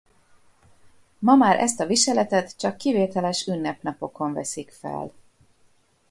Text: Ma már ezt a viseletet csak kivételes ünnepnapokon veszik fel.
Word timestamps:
Ma 1.19 1.35
már 1.35 1.59
ezt 1.59 1.79
a 1.79 1.85
viseletet 1.85 2.57
csak 2.57 2.77
kivételes 2.77 3.47
ünnepnapokon 3.47 4.33
veszik 4.33 4.71
fel. 4.71 5.11